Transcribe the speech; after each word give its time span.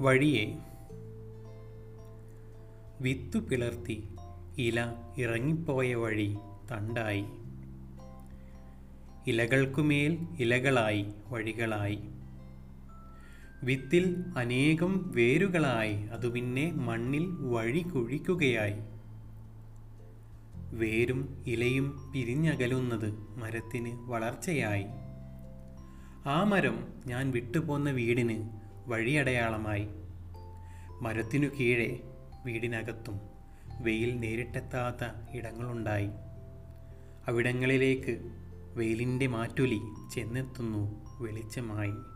വഴിയെ 0.00 0.58
വിത്തു 3.00 3.38
പിളർത്തി 3.38 4.08
ഇല 4.58 4.92
ഇറങ്ങിപ്പോയ 5.18 5.94
വഴി 5.94 6.36
തണ്ടായി. 6.70 7.24
ഇലകൾക്കുമേൽ 9.26 10.18
ഇലകളായി 10.38 11.06
വഴികളായി. 11.28 11.98
വിത്തിൽ 13.62 14.24
അനേകം 14.36 15.12
വേരുകളായി 15.14 15.94
അതു 15.94 16.28
പിന്നെ 16.28 16.72
മണ്ണിൽ 16.72 17.26
വഴി 17.26 17.82
കുഴിക്കുകയായി. 17.82 18.80
വേരും 20.76 21.44
ഇലയും 21.46 22.12
പിരിഞ്ഞകലുന്നത് 22.14 23.12
മരത്തിന് 23.38 23.98
വളർച്ചയായി. 23.98 24.86
ആ 26.28 26.44
മരം 26.44 26.88
ഞാൻ 27.06 27.30
വിട്ടുപോന്ന 27.30 27.90
വീടിന് 27.90 28.65
വഴിയടയാളമായി. 28.86 29.88
മരത്തിനു 31.00 31.48
കീഴെ 31.60 32.00
വീടിനകത്തും 32.44 33.20
വെയിൽ 33.80 34.20
നേരിട്ടെത്താത്ത 34.20 35.36
ഇടങ്ങളുണ്ടായി. 35.36 36.08
അവിടങ്ങളിലേക്ക് 37.26 38.30
വെയിലിന്റെ 38.76 39.26
മാറ്റൊലി 39.26 39.80
ചെന്നെത്തുന്നു 40.14 41.04
വെളിച്ചമായി. 41.20 42.15